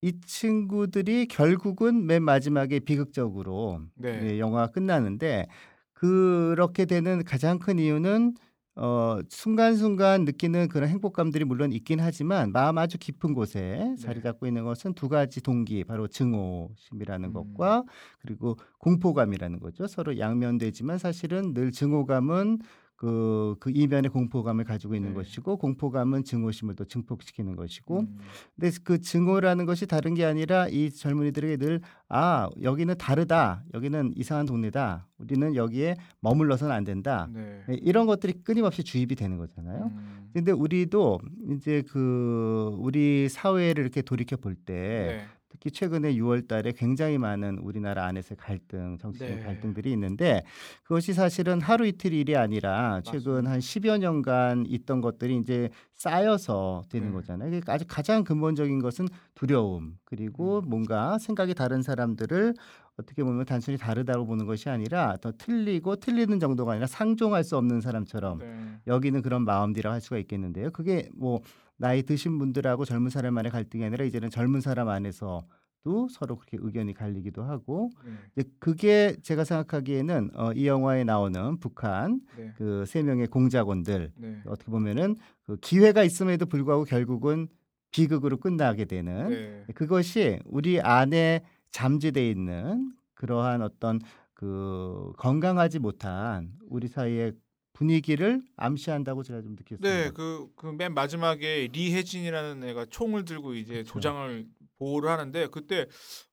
이 0.00 0.12
친구들이 0.24 1.26
결국은 1.26 2.06
맨 2.06 2.22
마지막에 2.22 2.78
비극적으로 2.78 3.80
네. 3.96 4.34
예, 4.34 4.38
영화가 4.38 4.68
끝나는데 4.68 5.48
그렇게 5.92 6.84
되는 6.84 7.24
가장 7.24 7.58
큰 7.58 7.80
이유는 7.80 8.34
어, 8.80 9.18
순간순간 9.28 10.24
느끼는 10.24 10.68
그런 10.68 10.88
행복감들이 10.88 11.44
물론 11.44 11.72
있긴 11.72 11.98
하지만 12.00 12.52
마음 12.52 12.78
아주 12.78 12.96
깊은 12.96 13.34
곳에 13.34 13.96
자리 13.98 14.20
네. 14.20 14.22
잡고 14.22 14.46
있는 14.46 14.64
것은 14.64 14.94
두 14.94 15.08
가지 15.08 15.40
동기 15.42 15.82
바로 15.82 16.06
증오심이라는 16.06 17.30
음. 17.30 17.32
것과 17.32 17.82
그리고 18.20 18.56
공포감이라는 18.78 19.58
거죠. 19.58 19.88
서로 19.88 20.16
양면되지만 20.18 20.98
사실은 20.98 21.54
늘 21.54 21.72
증오감은 21.72 22.60
그, 22.98 23.54
그 23.60 23.70
이면의 23.72 24.10
공포감을 24.10 24.64
가지고 24.64 24.96
있는 24.96 25.10
네. 25.10 25.14
것이고 25.14 25.56
공포감은 25.56 26.24
증오심을 26.24 26.74
또 26.74 26.84
증폭시키는 26.84 27.54
것이고 27.54 28.00
음. 28.00 28.18
근데 28.56 28.76
그 28.82 29.00
증오라는 29.00 29.66
것이 29.66 29.86
다른 29.86 30.14
게 30.14 30.24
아니라 30.24 30.66
이 30.68 30.90
젊은이들에게 30.90 31.56
늘 31.58 31.80
아 32.10 32.48
여기는 32.62 32.96
다르다 32.96 33.64
여기는 33.74 34.14
이상한 34.16 34.46
동네다 34.46 35.06
우리는 35.18 35.54
여기에 35.54 35.96
머물러서는 36.20 36.74
안 36.74 36.84
된다 36.84 37.28
네. 37.30 37.62
네, 37.68 37.78
이런 37.82 38.06
것들이 38.06 38.32
끊임없이 38.44 38.82
주입이 38.82 39.14
되는 39.14 39.36
거잖아요. 39.36 39.90
음. 39.94 40.30
근데 40.32 40.52
우리도 40.52 41.20
이제 41.50 41.82
그 41.90 42.74
우리 42.78 43.28
사회를 43.28 43.82
이렇게 43.82 44.00
돌이켜 44.00 44.36
볼때 44.36 44.72
네. 44.72 45.26
특히 45.58 45.72
최근에 45.72 46.14
6월 46.14 46.46
달에 46.46 46.72
굉장히 46.72 47.18
많은 47.18 47.58
우리나라 47.58 48.06
안에서의 48.06 48.36
갈등, 48.38 48.96
정치적인 48.98 49.38
네. 49.38 49.42
갈등들이 49.42 49.90
있는데 49.92 50.44
그것이 50.84 51.12
사실은 51.12 51.60
하루 51.60 51.86
이틀 51.86 52.12
일이 52.12 52.36
아니라 52.36 53.00
최근 53.04 53.44
맞습니다. 53.44 53.50
한 53.50 53.58
10여 53.58 53.98
년간 53.98 54.66
있던 54.68 55.00
것들이 55.00 55.36
이제 55.36 55.68
쌓여서 55.94 56.84
되는 56.90 57.08
네. 57.08 57.12
거잖아요. 57.14 57.50
그러니까 57.50 57.72
아주 57.72 57.84
가장 57.88 58.22
근본적인 58.22 58.80
것은 58.80 59.08
두려움 59.34 59.98
그리고 60.04 60.60
음. 60.60 60.68
뭔가 60.68 61.18
생각이 61.18 61.54
다른 61.54 61.82
사람들을 61.82 62.54
어떻게 62.96 63.22
보면 63.24 63.44
단순히 63.44 63.76
다르다고 63.76 64.26
보는 64.26 64.46
것이 64.46 64.68
아니라 64.68 65.16
더 65.20 65.32
틀리고 65.36 65.96
틀리는 65.96 66.38
정도가 66.38 66.72
아니라 66.72 66.86
상종할 66.86 67.44
수 67.44 67.56
없는 67.56 67.80
사람처럼 67.80 68.38
네. 68.38 68.80
여기는 68.86 69.22
그런 69.22 69.44
마음들이라고 69.44 69.92
할 69.92 70.00
수가 70.00 70.18
있겠는데요. 70.18 70.70
그게 70.70 71.08
뭐 71.14 71.40
나이 71.78 72.02
드신 72.02 72.38
분들하고 72.38 72.84
젊은 72.84 73.10
사람 73.10 73.36
간의 73.36 73.50
갈등이 73.50 73.84
아니라 73.84 74.04
이제는 74.04 74.30
젊은 74.30 74.60
사람 74.60 74.88
안에서도 74.88 76.08
서로 76.10 76.36
그렇게 76.36 76.58
의견이 76.60 76.92
갈리기도 76.92 77.44
하고 77.44 77.90
네. 78.04 78.12
이제 78.36 78.50
그게 78.58 79.16
제가 79.22 79.44
생각하기에는 79.44 80.30
어, 80.34 80.52
이 80.52 80.66
영화에 80.66 81.04
나오는 81.04 81.58
북한 81.58 82.20
네. 82.36 82.52
그세 82.56 83.02
명의 83.02 83.28
공작원들 83.28 84.12
네. 84.16 84.42
어떻게 84.46 84.70
보면은 84.70 85.16
그 85.44 85.56
기회가 85.60 86.02
있음에도 86.02 86.46
불구하고 86.46 86.84
결국은 86.84 87.48
비극으로 87.92 88.38
끝나게 88.38 88.84
되는 88.84 89.30
네. 89.30 89.64
그것이 89.74 90.40
우리 90.44 90.80
안에 90.80 91.44
잠재돼 91.70 92.28
있는 92.28 92.92
그러한 93.14 93.62
어떤 93.62 94.00
그 94.34 95.12
건강하지 95.16 95.78
못한 95.78 96.52
우리 96.68 96.88
사이의 96.88 97.32
분위기를 97.78 98.42
암시한다고 98.56 99.22
제가 99.22 99.40
좀 99.42 99.52
느꼈습니다. 99.52 99.88
네, 99.88 100.10
그 100.10 100.48
그 100.56 100.72
맨 100.72 100.94
마지막에 100.94 101.68
리혜진이라는 101.72 102.64
애가 102.68 102.86
총을 102.90 103.24
들고 103.24 103.54
이제 103.54 103.78
그쵸. 103.82 103.94
도장을 103.94 104.46
보호를 104.78 105.08
하는데 105.10 105.46
그때 105.48 105.86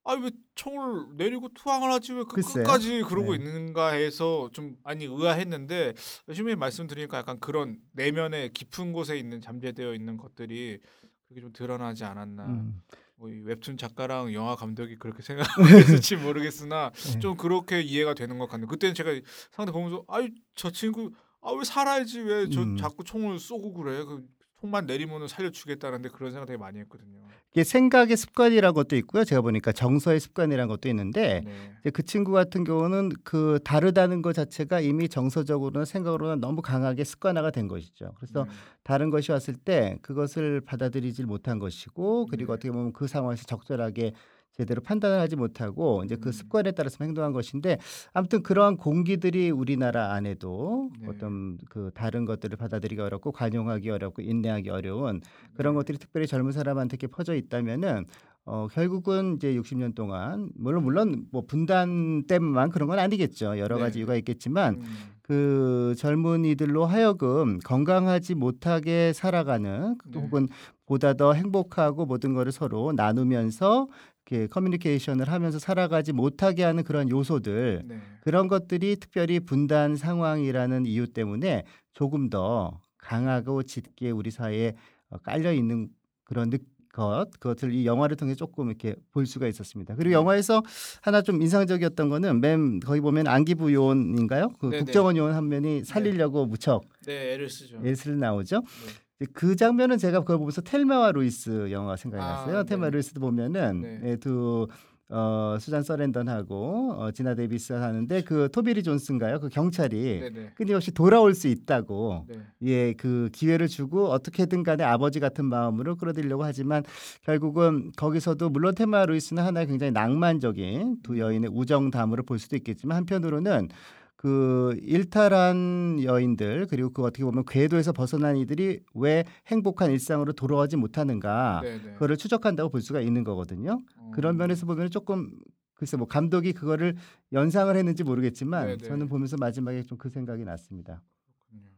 아 0.03 0.13
왜 0.15 0.31
총을 0.55 1.15
내리고 1.17 1.49
투항을 1.53 1.91
하지 1.91 2.13
왜 2.13 2.23
그. 2.27 2.41
끝까지 2.41 3.03
그러고 3.03 3.35
네. 3.35 3.43
있는가 3.43 3.89
해서 3.91 4.49
좀 4.53 4.75
많이 4.83 5.05
의아했는데 5.05 5.93
열심히 6.27 6.55
말씀드리니까 6.55 7.17
약간 7.19 7.39
그런 7.39 7.77
내면의 7.93 8.51
깊은 8.53 8.91
곳에 8.93 9.15
있는 9.17 9.39
잠재되어 9.39 9.93
있는 9.93 10.17
것들이 10.17 10.79
그게 11.27 11.41
좀 11.41 11.53
드러나지 11.53 12.05
않았나. 12.05 12.45
음. 12.45 12.81
뭐이 13.17 13.39
웹툰 13.45 13.77
작가랑 13.77 14.33
영화 14.33 14.55
감독이 14.55 14.97
그렇게 14.97 15.21
생각했을지 16.03 16.17
모르겠으나 16.17 16.91
네. 16.91 17.19
좀 17.19 17.37
그렇게 17.37 17.81
이해가 17.81 18.13
되는 18.15 18.37
것 18.39 18.47
같네요. 18.49 18.67
그때는 18.67 18.93
제가 18.95 19.11
상대 19.51 19.71
보면서 19.71 20.03
아이 20.07 20.31
저 20.55 20.69
친구 20.69 21.11
아 21.45 21.51
왜 21.53 21.63
살아야지 21.63 22.19
왜 22.21 22.49
저 22.49 22.61
음. 22.63 22.77
자꾸 22.77 23.03
총을 23.03 23.39
쏘고 23.39 23.73
그래 23.73 24.03
그 24.03 24.23
총만 24.59 24.85
내리면은 24.87 25.27
살려주겠다는데 25.27 26.09
그런 26.09 26.31
생각 26.31 26.45
되게 26.47 26.57
많이 26.57 26.79
했거든요. 26.79 27.19
이게 27.51 27.63
생각의 27.63 28.17
습관이라는 28.17 28.73
것도 28.73 28.95
있고요. 28.97 29.23
제가 29.23 29.41
보니까 29.41 29.71
정서의 29.71 30.19
습관이라는 30.19 30.67
것도 30.67 30.89
있는데 30.89 31.43
네. 31.83 31.91
그 31.91 32.01
친구 32.03 32.31
같은 32.31 32.63
경우는 32.63 33.11
그 33.23 33.59
다르다는 33.63 34.21
것 34.23 34.33
자체가 34.33 34.79
이미 34.79 35.07
정서적으로나 35.07 35.85
생각으로나 35.85 36.35
너무 36.37 36.61
강하게 36.63 37.03
습관화가 37.03 37.51
된 37.51 37.67
것이죠. 37.67 38.13
그래서 38.17 38.45
네. 38.45 38.49
다른 38.83 39.09
것이 39.11 39.31
왔을 39.31 39.53
때 39.53 39.99
그것을 40.01 40.61
받아들이질 40.61 41.27
못한 41.27 41.59
것이고 41.59 42.25
그리고 42.31 42.53
네. 42.53 42.55
어떻게 42.55 42.71
보면 42.71 42.91
그 42.93 43.07
상황에서 43.07 43.43
적절하게 43.43 44.13
제대로 44.57 44.81
판단을 44.81 45.19
하지 45.19 45.35
못하고 45.35 46.03
이제 46.05 46.15
그 46.15 46.29
음. 46.29 46.31
습관에 46.31 46.71
따라서 46.71 47.03
행동한 47.03 47.33
것인데 47.33 47.77
아무튼 48.13 48.41
그러한 48.41 48.77
공기들이 48.77 49.51
우리나라 49.51 50.13
안에도 50.13 50.89
네. 51.01 51.07
어떤 51.09 51.57
그 51.69 51.91
다른 51.93 52.25
것들을 52.25 52.55
받아들이기 52.55 53.01
어렵고 53.01 53.33
관용하기 53.33 53.89
어렵고 53.89 54.21
인내하기 54.21 54.69
어려운 54.69 55.21
그런 55.55 55.74
네. 55.74 55.79
것들이 55.79 55.97
특별히 55.97 56.25
젊은 56.25 56.53
사람한테 56.53 56.95
이렇게 56.95 57.07
퍼져 57.07 57.35
있다면은 57.35 58.05
어 58.47 58.67
결국은 58.71 59.38
이제 59.38 59.55
60년 59.55 59.95
동안 59.95 60.51
물론 60.55 60.83
물론 60.83 61.25
뭐 61.31 61.43
분단 61.47 62.25
때문만 62.27 62.69
그런 62.69 62.88
건 62.88 63.00
아니겠죠. 63.00 63.57
여러 63.57 63.77
가지 63.79 63.93
네. 63.93 64.00
이유가 64.00 64.15
있겠지만 64.15 64.75
음. 64.75 64.85
그 65.24 65.95
젊은이들로 65.97 66.85
하여금 66.85 67.57
건강하지 67.59 68.35
못하게 68.35 69.12
살아가는 69.13 69.97
네. 70.05 70.19
혹은 70.19 70.47
보다 70.85 71.15
더 71.15 71.33
행복하고 71.33 72.05
모든 72.05 72.33
거를 72.33 72.51
서로 72.51 72.93
나누면서 72.95 73.88
이렇게 74.25 74.48
커뮤니케이션을 74.48 75.29
하면서 75.29 75.60
살아가지 75.60 76.12
못하게 76.12 76.63
하는 76.63 76.84
그런 76.84 77.10
요소들 77.10 77.84
네. 77.86 78.00
그런 78.22 78.48
것들이 78.48 78.96
특별히 78.98 79.39
분단 79.39 79.96
상황이라는 79.96 80.86
이유 80.88 81.08
때문에 81.08 81.63
조금 81.94 82.29
더 82.29 82.82
강하고 82.98 83.63
짙게 83.63 84.10
우리 84.10 84.32
사회에 84.32 84.74
어, 85.10 85.17
깔려 85.20 85.53
있는 85.53 85.89
그런 86.24 86.50
느, 86.50 86.58
것 86.91 87.29
그것을 87.39 87.74
이 87.74 87.86
영화를 87.86 88.15
통해 88.15 88.36
조금 88.36 88.70
이렇게 88.70 88.96
볼 89.12 89.25
수가 89.25 89.48
있었습니다. 89.48 89.96
그리고 89.96 90.10
네. 90.10 90.13
영화에서 90.13 90.63
하나 91.01 91.22
좀 91.22 91.41
인상적이었던 91.41 92.10
거는 92.10 92.39
맨 92.39 92.79
거기 92.79 93.01
보면 93.01 93.27
안기부 93.27 93.74
요원인가요? 93.74 94.50
그 94.60 94.67
네네. 94.67 94.84
국정원 94.86 95.17
요원 95.17 95.34
한 95.34 95.50
명이 95.50 95.84
살리려고 95.84 96.46
무척 96.46 96.84
네, 97.05 97.34
애를 97.34 97.50
쓰죠. 97.50 97.82
애를 97.84 98.17
나오죠. 98.17 98.62
네. 98.62 99.04
그 99.34 99.55
장면은 99.55 99.98
제가 99.98 100.22
그걸 100.22 100.38
보면서 100.38 100.62
텔마와 100.62 101.13
루이스 101.13 101.72
영화 101.72 101.95
생각이 101.95 102.22
아, 102.22 102.27
났어요. 102.27 102.63
텔마 102.65 102.88
네. 102.88 102.91
루이스도 102.91 103.22
보면은 103.22 103.81
네. 103.81 104.01
예, 104.03 104.15
두 104.17 104.67
어, 105.07 105.55
수잔 105.60 105.84
서랜던하고 105.84 106.95
어, 106.98 107.12
지나 107.12 107.36
데이비스 107.36 107.74
하는데 107.74 108.22
그 108.24 108.50
토미 108.51 108.72
리 108.72 108.81
존슨가요? 108.81 109.39
그 109.39 109.50
경찰이 109.50 110.19
네, 110.19 110.29
네. 110.31 110.51
끊임없이 110.55 110.91
돌아올 110.91 111.36
수 111.36 111.48
있다고 111.48 112.25
네. 112.27 112.39
예, 112.63 112.93
그 112.93 113.29
기회를 113.31 113.67
주고 113.67 114.07
어떻게든 114.07 114.63
간에 114.63 114.84
아버지 114.84 115.19
같은 115.19 115.45
마음으로 115.45 115.95
끌어들이려고 115.95 116.43
하지만 116.43 116.84
결국은 117.22 117.91
거기서도 117.95 118.50
물론 118.50 118.74
테마 118.74 119.05
루이스는 119.05 119.43
하나의 119.43 119.67
굉장히 119.67 119.91
낭만적인 119.91 121.03
두 121.03 121.19
여인의 121.19 121.51
우정담으로 121.53 122.24
볼 122.24 122.39
수도 122.39 122.55
있겠지만 122.55 122.98
한편으로는 122.98 123.69
그 124.15 124.75
일탈한 124.81 126.01
여인들 126.03 126.67
그리고 126.69 126.89
그 126.91 127.03
어떻게 127.03 127.24
보면 127.24 127.43
궤도에서 127.45 127.91
벗어난 127.91 128.38
이들이 128.38 128.81
왜 128.95 129.24
행복한 129.48 129.91
일상으로 129.91 130.34
돌아오지 130.34 130.77
못하는가 130.77 131.62
네, 131.63 131.77
네. 131.81 131.93
그거를 131.93 132.17
추적한다고 132.17 132.69
볼 132.69 132.81
수가 132.81 133.01
있는 133.01 133.24
거거든요. 133.24 133.81
어, 133.98 134.12
그런 134.13 134.38
면에서 134.38 134.65
보면 134.65 134.89
조금 134.89 135.31
글쎄 135.75 135.98
뭐 135.98 136.07
감독이 136.07 136.53
그거를 136.53 136.95
연상을 137.34 137.75
했는지 137.75 138.03
모르겠지만 138.03 138.67
네네. 138.67 138.77
저는 138.77 139.07
보면서 139.10 139.36
마지막에 139.38 139.84
좀 139.84 139.98
그 139.98 140.10
생각이 140.10 140.43
났습니다. 140.45 141.01
그렇군요. 141.50 141.69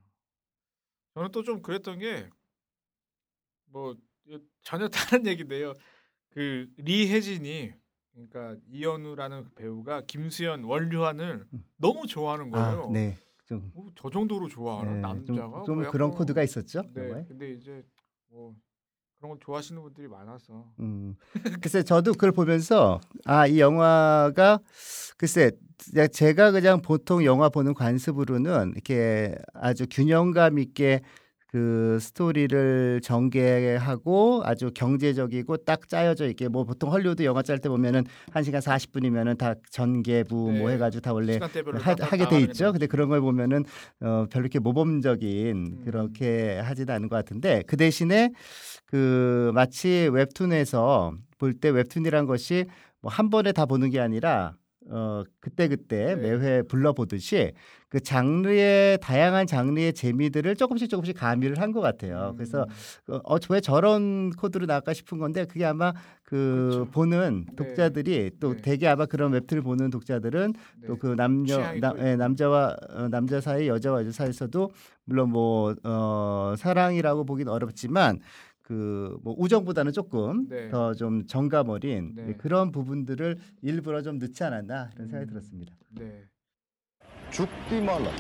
저는 1.16 1.32
또 1.32 1.44
좀 1.44 1.62
그랬던 1.62 2.00
게 2.00 2.30
뭐 3.72 3.96
전혀 4.64 4.88
다른 5.20 5.26
얘기인데요. 5.28 5.74
그 6.30 6.68
리혜진이 6.78 7.72
그러니까 8.18 8.56
이현우라는 8.72 9.44
그 9.44 9.50
배우가 9.52 10.02
김수현 10.08 10.64
원류한을 10.64 11.46
음. 11.54 11.64
너무 11.78 12.08
좋아하는 12.08 12.50
거예요. 12.50 12.88
아, 12.90 12.92
네. 12.92 13.16
좀, 13.46 13.72
어, 13.76 13.86
저 13.96 14.10
정도로 14.10 14.48
좋아하나 14.50 14.94
네, 14.94 15.00
남자가 15.02 15.64
좀, 15.64 15.66
좀 15.66 15.76
뭐 15.84 15.92
그런 15.92 16.12
코드가 16.12 16.42
있었죠. 16.44 16.84
네. 16.94 17.04
영화에. 17.10 17.26
근데 17.28 17.52
이제 17.52 17.84
뭐 18.30 18.56
그런 19.18 19.30
걸 19.32 19.40
좋아하시는 19.40 19.82
분들이 19.82 20.08
많아서 20.08 20.74
음. 20.80 21.16
글쎄 21.62 21.84
저도 21.84 22.14
그걸 22.14 22.32
보면서 22.32 23.00
아 23.26 23.48
이 23.48 23.60
영화가 23.60 24.60
글쎄 25.18 25.52
제- 25.78 26.08
제가 26.08 26.52
그냥 26.52 26.82
보통 26.82 27.24
영화 27.24 27.50
보는 27.50 27.74
관습으로는 27.76 28.72
이렇게 28.74 29.36
아주 29.54 29.86
균형감 29.90 30.58
있게 30.60 31.02
그 31.48 31.98
스토리를 32.02 33.00
전개하고 33.02 34.42
아주 34.44 34.70
경제적이고 34.74 35.58
딱 35.58 35.88
짜여져 35.88 36.28
있게 36.30 36.50
뭐 36.50 36.66
보통 36.66 36.92
헐리우드 36.92 37.24
영화 37.24 37.42
짤 37.42 37.58
때 37.60 37.70
보면은 37.70 38.04
1시간 38.34 38.60
40분이면은 38.62 39.38
다 39.38 39.54
전개부 39.72 40.36
뭐 40.36 40.68
네. 40.70 40.76
해 40.76 40.78
가지고 40.78 41.02
다 41.02 41.14
원래 41.14 41.40
하, 41.42 41.96
딱 41.96 42.12
하게 42.12 42.18
돼 42.18 42.24
나가는 42.24 42.30
게 42.30 42.40
있죠. 42.52 42.72
근데. 42.74 42.88
그런 42.88 43.10
걸 43.10 43.22
보면은 43.22 43.64
어, 44.02 44.26
별로 44.30 44.44
이렇게 44.44 44.60
모범적인 44.60 45.56
음. 45.56 45.82
그렇게 45.86 46.60
하지는 46.60 46.94
않은 46.94 47.08
것 47.10 47.16
같은데 47.16 47.64
그 47.68 47.78
대신에 47.78 48.32
그 48.86 49.52
마치 49.54 50.10
웹툰에서 50.12 51.14
볼 51.38 51.54
때 51.60 51.70
웹툰이란 51.70 52.26
것이 52.26 52.66
뭐 53.02 53.12
한 53.12 53.30
번에 53.30 53.52
다 53.52 53.66
보는 53.66 53.90
게 53.90 54.00
아니라 54.00 54.54
어 54.90 55.24
그때 55.40 55.68
그때 55.68 56.16
네. 56.16 56.38
매회 56.38 56.62
불러보듯이 56.64 57.54
그 57.90 58.02
장르의 58.02 59.00
다양한 59.02 59.48
장르의 59.48 59.94
재미들을 59.94 60.56
조금씩 60.58 60.90
조금씩 60.90 61.16
가미를 61.18 61.60
한 61.62 61.72
것 61.72 61.80
같아요. 61.82 62.34
그래서 62.36 62.66
음. 63.10 63.20
어, 63.24 63.38
왜 63.50 63.60
저런 63.62 64.32
코드로 64.32 64.66
나올까 64.66 64.94
싶은 64.94 65.18
건데 65.20 65.46
그게 65.46 65.64
아마 65.66 65.94
그 66.24 66.70
그렇죠. 66.72 66.92
보는 66.92 67.46
네. 67.50 67.56
독자들이 67.56 68.32
또 68.40 68.54
네. 68.56 68.62
대개 68.62 68.88
아마 68.88 69.06
그런 69.06 69.32
웹툰을 69.34 69.64
보는 69.64 69.90
독자들은 69.90 70.54
네. 70.82 70.88
또그 70.88 71.16
남녀 71.16 71.58
나, 71.80 71.94
또 71.94 72.00
예. 72.00 72.16
남자와 72.16 72.76
어, 72.90 73.08
남자 73.10 73.40
사이 73.40 73.68
여자와 73.68 74.02
여자 74.02 74.12
사이에서도 74.12 74.72
물론 75.06 75.30
뭐 75.32 75.74
어, 75.84 76.56
사랑이라고 76.58 77.26
보긴 77.26 77.48
어렵지만 77.48 78.20
그뭐 78.68 79.34
우정보다는 79.38 79.94
조금 79.94 80.50
네. 80.50 80.70
더좀 80.70 81.26
정감 81.26 81.70
어린 81.70 82.12
네. 82.16 82.28
예, 82.28 82.34
그런 82.34 82.74
부분들을 82.74 83.38
일부러 83.62 84.02
좀 84.02 84.20
넣지 84.20 84.44
않았나 84.44 84.90
이런 84.94 85.08
생각이 85.08 85.30
음. 85.30 85.30
들었습니다. 85.30 85.74
네. 85.92 86.26
죽디 87.32 87.80
말라. 87.80 88.12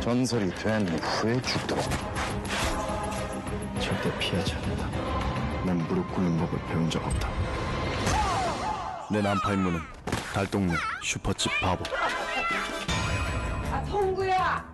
전설이 0.00 0.48
된 0.54 0.86
후에 0.86 1.42
죽도록. 1.42 1.82
절대 3.80 4.16
피하지 4.20 4.52
않는다. 4.54 5.64
난 5.66 5.78
무릎 5.88 6.06
꿇는 6.14 6.38
법을 6.38 6.58
배운 6.68 6.88
적 6.88 7.04
없다. 7.04 7.28
내 9.10 9.18
임무는 9.18 9.80
달동네 10.32 10.72
슈퍼집 11.02 11.50
바보. 11.60 11.82
아, 13.72 13.84
통구야! 13.86 14.72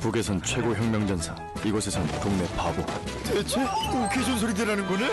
북에선 0.00 0.40
최고 0.42 0.74
혁명전사, 0.76 1.34
이곳에선 1.64 2.06
동네 2.22 2.46
바보. 2.56 2.82
대체 3.24 3.62
웃겨준 3.62 4.38
소리들 4.38 4.68
하는 4.68 4.86
거네? 4.86 5.06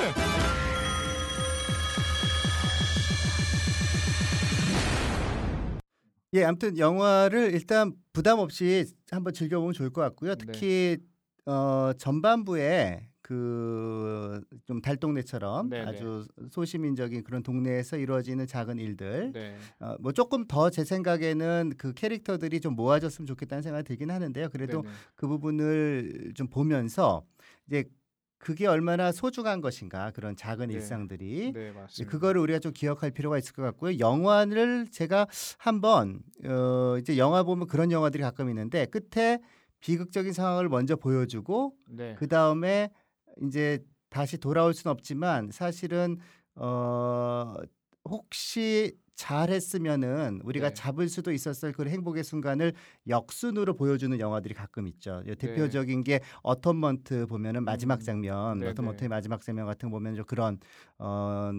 예, 6.34 6.44
아무튼 6.46 6.78
영화를 6.78 7.54
일단 7.54 7.94
부담 8.14 8.40
없이 8.40 8.86
한번 9.10 9.34
즐겨보면 9.34 9.74
좋을 9.74 9.90
것 9.90 10.02
같고요. 10.02 10.36
네. 10.36 10.46
특히 10.46 10.98
어, 11.46 11.92
전반부에 11.98 13.11
그 13.32 14.42
좀 14.66 14.82
달동네처럼 14.82 15.70
네, 15.70 15.82
네. 15.84 15.88
아주 15.90 16.28
소시민적인 16.50 17.24
그런 17.24 17.44
동네에서 17.44 17.98
이루어지는 17.98 18.48
작은 18.48 18.80
일들 18.80 19.32
네. 19.34 19.58
어, 19.80 19.96
뭐 20.00 20.12
조금 20.12 20.46
더 20.48 20.70
제 20.70 20.84
생각에는 20.86 21.74
그 21.78 21.94
캐릭터들이 21.94 22.62
좀 22.62 22.76
모아졌으면 22.76 23.26
좋겠다는 23.26 23.62
생각이 23.62 23.84
들긴 23.86 24.10
하는데요. 24.12 24.50
그래도 24.50 24.82
네네. 24.84 24.94
그 25.16 25.28
부분을 25.28 26.32
좀 26.36 26.48
보면서 26.48 27.26
이제 27.68 27.84
그게 28.38 28.66
얼마나 28.68 29.12
소중한 29.12 29.60
것인가 29.62 30.12
그런 30.12 30.36
작은 30.36 30.68
네. 30.70 30.76
일상들이 30.76 31.52
네. 31.54 32.06
그거를 32.06 32.42
우리가 32.42 32.60
좀 32.60 32.72
기억할 32.74 33.12
필요가 33.12 33.38
있을 33.38 33.54
것 33.54 33.62
같고요. 33.64 34.00
영화를 34.00 34.88
제가 34.92 35.28
한번 35.58 36.22
어 36.46 36.98
이제 37.00 37.18
영화 37.18 37.44
보면 37.44 37.68
그런 37.68 37.92
영화들이 37.92 38.24
가끔 38.24 38.50
있는데 38.50 38.86
끝에 38.86 39.40
비극적인 39.82 40.32
상황을 40.32 40.70
먼저 40.70 40.96
보여주고 40.96 41.76
네. 41.90 42.16
그 42.18 42.28
다음에 42.28 42.92
이제 43.44 43.80
다시 44.10 44.38
돌아올 44.38 44.74
수는 44.74 44.92
없지만 44.92 45.50
사실은 45.52 46.18
어 46.56 47.56
혹시 48.06 48.98
잘했으면은 49.16 50.42
우리가 50.44 50.70
네. 50.70 50.74
잡을 50.74 51.08
수도 51.08 51.32
있었을 51.32 51.72
그 51.74 51.86
행복의 51.88 52.24
순간을 52.24 52.74
역순으로 53.08 53.76
보여주는 53.76 54.20
영화들이 54.20 54.56
가끔 54.56 54.88
있죠. 54.88 55.22
예, 55.28 55.36
대표적인 55.36 56.04
게 56.04 56.22
어텀먼트 56.44 57.30
보면은 57.30 57.64
마지막 57.64 58.00
음, 58.00 58.04
장면, 58.04 58.60
네네. 58.60 58.74
어텀먼트의 58.74 59.08
마지막 59.10 59.42
장면 59.44 59.68
같은 59.68 59.90
거 59.92 59.98
보면 59.98 60.16
좀 60.16 60.26
그런 60.26 60.60
어. 60.98 61.52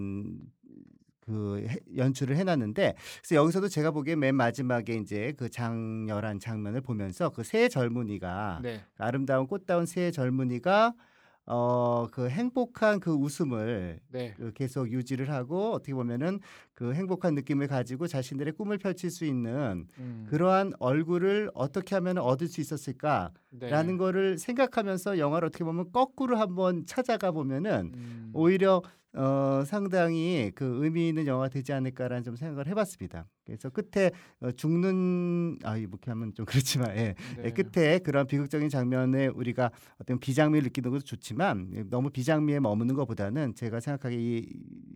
그 1.21 1.65
해- 1.69 1.79
연출을 1.97 2.37
해놨는데 2.37 2.95
그래서 3.23 3.35
여기서도 3.37 3.69
제가 3.69 3.93
보기에 3.93 4.17
맨 4.17 4.35
마지막에 4.35 4.95
이제 4.97 5.33
그 5.37 5.49
장렬한 5.49 6.41
장면을 6.41 6.81
보면서 6.81 7.31
그 7.31 7.43
새 7.45 7.69
젊은이가 7.69 8.63
네. 8.63 8.87
아름다운 8.99 9.47
꽃다운 9.47 9.87
새 9.87 10.11
젊은이가 10.11 10.95
어 11.47 12.07
그 12.13 12.29
행복한 12.29 13.01
그 13.01 13.13
웃음을 13.13 14.01
네. 14.09 14.35
그 14.37 14.53
계속 14.53 14.91
유지를 14.91 15.31
하고 15.31 15.73
어떻게 15.73 15.93
보면은 15.95 16.39
그 16.75 16.95
행복한 16.95 17.35
느낌을 17.35 17.67
가지고 17.67 18.07
자신들의 18.07 18.53
꿈을 18.55 18.79
펼칠 18.79 19.11
수 19.11 19.25
있는 19.25 19.87
음. 19.99 20.27
그러한 20.29 20.73
얼굴을 20.79 21.51
어떻게 21.55 21.95
하면 21.97 22.19
얻을 22.19 22.47
수 22.49 22.61
있었을까라는 22.61 23.33
네. 23.59 23.97
거를 23.97 24.39
생각하면서 24.39 25.19
영화를 25.19 25.49
어떻게 25.49 25.65
보면 25.65 25.91
거꾸로 25.93 26.37
한번 26.37 26.87
찾아가 26.87 27.33
보면은 27.33 27.93
음. 27.95 28.31
오히려 28.35 28.83
어 29.15 29.63
상당히 29.67 30.51
그 30.55 30.83
의미 30.83 31.09
있는 31.09 31.27
영화가 31.27 31.49
되지 31.51 31.73
않을까라는 31.75 32.25
좀 32.25 32.35
생각을 32.37 32.67
해봤습니다. 32.69 33.27
그래서 33.45 33.69
끝에 33.69 34.11
어, 34.41 34.51
죽는 34.53 35.59
아 35.65 35.77
이렇게 35.77 36.11
하면 36.11 36.33
좀 36.35 36.47
그렇지만 36.87 36.97
예. 36.97 37.15
네. 37.37 37.45
예, 37.45 37.51
끝에 37.51 37.99
그런 37.99 38.27
비극적인 38.27 38.71
장면에 38.71 39.27
우리가 39.27 39.71
어떤 40.01 40.19
비장미를 40.19 40.65
느끼는 40.65 40.91
것도 40.91 41.05
좋지만 41.05 41.71
예, 41.75 41.83
너무 41.83 42.09
비장미에 42.09 42.61
머무는 42.61 42.95
것보다는 42.95 43.55
제가 43.55 43.81
생각하기에 43.81 44.19
이 44.19 44.49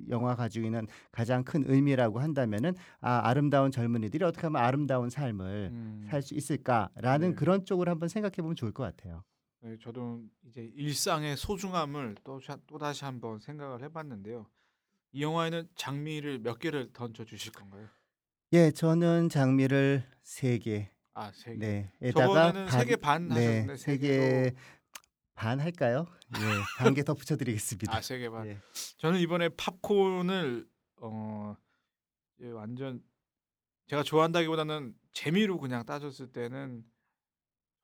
영화 0.08 0.34
가지고 0.34 0.66
있는 0.66 0.86
가장 1.12 1.44
큰 1.44 1.64
의미라고 1.66 2.20
한다면은 2.20 2.74
아 3.00 3.20
아름다운 3.24 3.70
젊은이들이 3.70 4.24
어떻게 4.24 4.46
하면 4.46 4.62
아름다운 4.62 5.10
삶을 5.10 5.70
음. 5.72 6.06
살수 6.08 6.34
있을까라는 6.34 7.30
네. 7.30 7.34
그런 7.34 7.64
쪽으로 7.64 7.90
한번 7.90 8.08
생각해 8.08 8.36
보면 8.36 8.56
좋을 8.56 8.72
것 8.72 8.82
같아요. 8.82 9.24
네, 9.66 9.76
저도 9.82 10.22
이제 10.44 10.70
일상의 10.76 11.36
소중함을 11.36 12.14
또, 12.22 12.40
또 12.68 12.78
다시 12.78 13.04
한번 13.04 13.40
생각을 13.40 13.82
해봤는데요. 13.82 14.46
이 15.10 15.22
영화에는 15.22 15.68
장미를 15.74 16.38
몇 16.38 16.60
개를 16.60 16.92
던져 16.92 17.24
주실 17.24 17.50
건가요? 17.52 17.88
예, 18.52 18.70
저는 18.70 19.28
장미를 19.28 20.04
세 20.22 20.58
개. 20.58 20.92
아, 21.14 21.32
세 21.32 21.54
개. 21.54 21.58
네. 21.58 21.92
에다가 22.00 22.26
저번에는 22.52 22.70
세개 22.70 22.96
반 22.96 23.26
네, 23.26 23.34
하셨네. 23.62 23.76
세 23.76 23.92
세개 23.98 24.52
반 25.34 25.58
할까요? 25.58 26.06
예, 26.36 26.40
반 26.78 26.94
개 26.94 27.02
더 27.02 27.14
붙여 27.14 27.36
드리겠습니다. 27.36 27.92
아, 27.92 28.00
세 28.00 28.18
개 28.20 28.30
반. 28.30 28.46
예. 28.46 28.60
저는 28.98 29.18
이번에 29.18 29.48
팝콘을 29.48 30.64
어 31.00 31.56
예, 32.42 32.50
완전 32.52 33.02
제가 33.88 34.04
좋아한다기보다는 34.04 34.94
재미로 35.12 35.58
그냥 35.58 35.84
따졌을 35.84 36.28
때는 36.30 36.84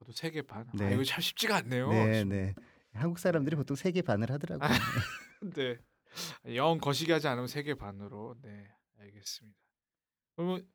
저도 0.02 0.12
세 0.12 0.30
개 0.30 0.42
반. 0.42 0.62
아, 0.68 0.72
네. 0.74 0.94
이거 0.94 1.04
참 1.04 1.20
쉽지가 1.20 1.56
않네요. 1.58 1.88
네, 1.90 2.24
네. 2.24 2.54
한국 2.92 3.18
사람들이 3.18 3.56
보통 3.56 3.76
세 3.76 3.92
개 3.92 4.02
반을 4.02 4.30
아, 4.30 4.34
하더라고요. 4.34 4.68
네. 5.54 5.78
영 6.56 6.78
거시기 6.78 7.12
하지 7.12 7.28
않으면 7.28 7.46
세 7.46 7.62
개 7.62 7.74
반으로. 7.74 8.34
네, 8.42 8.68
알겠습니다. 9.00 9.58
그러면 10.36 10.66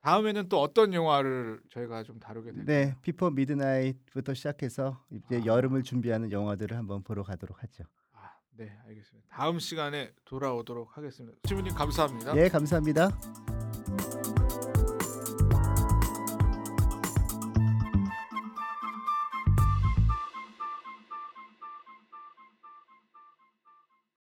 다음에는 0.00 0.48
또 0.48 0.60
어떤 0.60 0.92
영화를 0.94 1.60
저희가 1.70 2.02
좀 2.04 2.18
다루게 2.18 2.52
될까요? 2.52 2.64
네, 2.66 2.94
비포 3.02 3.30
미드나잇부터 3.30 4.34
시작해서 4.34 5.04
이제 5.10 5.40
아. 5.42 5.44
여름을 5.44 5.82
준비하는 5.82 6.32
영화들을 6.32 6.76
한번 6.76 7.02
보러 7.02 7.22
가도록 7.22 7.62
하죠. 7.62 7.84
아, 8.12 8.30
네, 8.50 8.76
알겠습니다. 8.86 9.28
다음 9.30 9.58
시간에 9.58 10.12
돌아오도록 10.24 10.96
하겠습니다. 10.96 11.38
신부님 11.46 11.74
감사합니다. 11.74 12.36
예, 12.36 12.48
감사합니다. 12.48 13.10